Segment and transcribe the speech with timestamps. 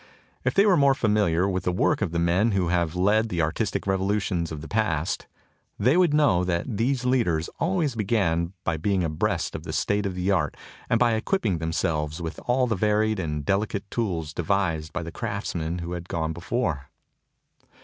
[0.43, 3.43] If they were more familiar with the work of the men who have led the
[3.43, 5.27] artistic revolutions of the past,
[5.77, 10.15] they would know that these leaders always began by being abreast of the state of
[10.15, 10.57] the art
[10.89, 14.33] and by equipping thrm~rl\vs with all the varied THE TOCSIN OF REVOLT and delicate tools
[14.33, 16.89] devised by the craftsmen who had gone before.